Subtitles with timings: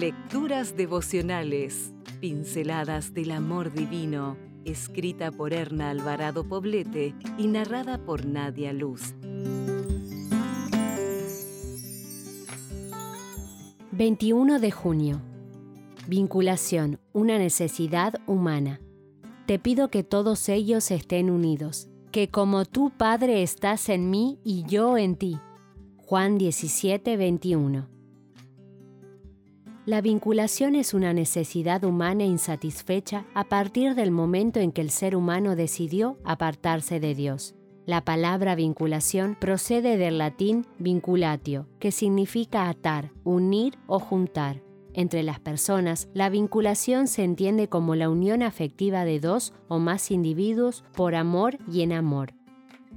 [0.00, 8.74] Lecturas devocionales, pinceladas del amor divino, escrita por Erna Alvarado Poblete y narrada por Nadia
[8.74, 9.14] Luz.
[13.92, 15.22] 21 de junio.
[16.06, 18.82] Vinculación, una necesidad humana.
[19.46, 24.64] Te pido que todos ellos estén unidos, que como tú, Padre, estás en mí y
[24.64, 25.38] yo en ti.
[25.96, 27.95] Juan 17, 21.
[29.86, 35.14] La vinculación es una necesidad humana insatisfecha a partir del momento en que el ser
[35.14, 37.54] humano decidió apartarse de Dios.
[37.84, 44.60] La palabra vinculación procede del latín vinculatio, que significa atar, unir o juntar.
[44.92, 50.10] Entre las personas, la vinculación se entiende como la unión afectiva de dos o más
[50.10, 52.34] individuos por amor y en amor.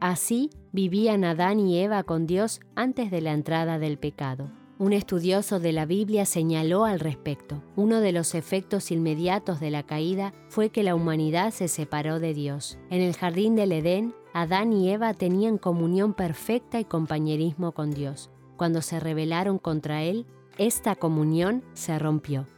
[0.00, 4.50] Así vivían Adán y Eva con Dios antes de la entrada del pecado.
[4.82, 9.84] Un estudioso de la Biblia señaló al respecto, uno de los efectos inmediatos de la
[9.84, 12.78] caída fue que la humanidad se separó de Dios.
[12.90, 18.28] En el jardín del Edén, Adán y Eva tenían comunión perfecta y compañerismo con Dios.
[18.56, 20.26] Cuando se rebelaron contra Él,
[20.58, 22.48] esta comunión se rompió.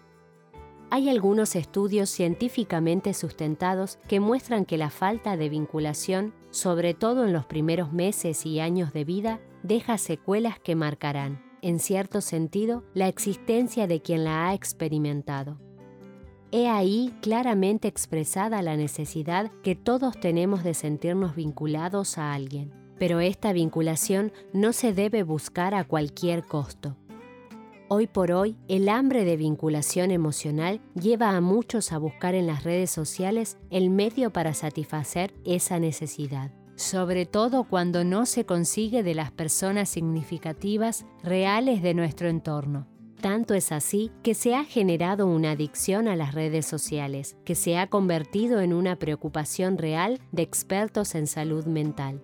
[0.89, 7.35] Hay algunos estudios científicamente sustentados que muestran que la falta de vinculación, sobre todo en
[7.35, 13.09] los primeros meses y años de vida, deja secuelas que marcarán en cierto sentido, la
[13.09, 15.59] existencia de quien la ha experimentado.
[16.53, 23.21] He ahí claramente expresada la necesidad que todos tenemos de sentirnos vinculados a alguien, pero
[23.21, 26.99] esta vinculación no se debe buscar a cualquier costo.
[27.89, 32.65] Hoy por hoy, el hambre de vinculación emocional lleva a muchos a buscar en las
[32.65, 39.15] redes sociales el medio para satisfacer esa necesidad sobre todo cuando no se consigue de
[39.15, 42.87] las personas significativas reales de nuestro entorno.
[43.21, 47.79] Tanto es así que se ha generado una adicción a las redes sociales, que se
[47.79, 52.23] ha convertido en una preocupación real de expertos en salud mental.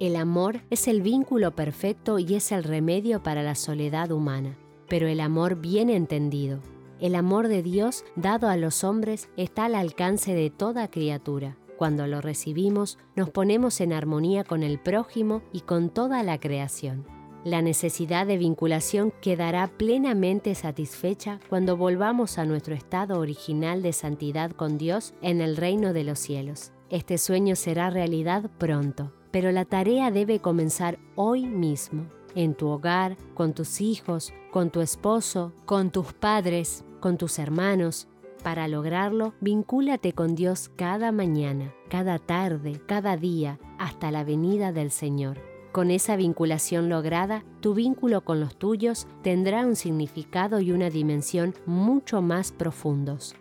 [0.00, 4.56] El amor es el vínculo perfecto y es el remedio para la soledad humana,
[4.88, 6.60] pero el amor bien entendido,
[7.00, 12.06] el amor de Dios dado a los hombres está al alcance de toda criatura cuando
[12.06, 17.06] lo recibimos, nos ponemos en armonía con el prójimo y con toda la creación.
[17.44, 24.50] La necesidad de vinculación quedará plenamente satisfecha cuando volvamos a nuestro estado original de santidad
[24.50, 26.72] con Dios en el reino de los cielos.
[26.90, 33.16] Este sueño será realidad pronto, pero la tarea debe comenzar hoy mismo, en tu hogar,
[33.34, 40.12] con tus hijos, con tu esposo, con tus padres, con tus hermanos, para lograrlo, vincúlate
[40.12, 45.38] con Dios cada mañana, cada tarde, cada día, hasta la venida del Señor.
[45.72, 51.54] Con esa vinculación lograda, tu vínculo con los tuyos tendrá un significado y una dimensión
[51.66, 53.36] mucho más profundos.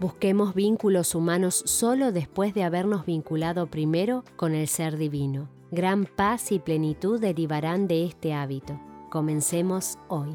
[0.00, 5.48] Busquemos vínculos humanos solo después de habernos vinculado primero con el Ser Divino.
[5.70, 8.80] Gran paz y plenitud derivarán de este hábito.
[9.10, 10.34] Comencemos hoy.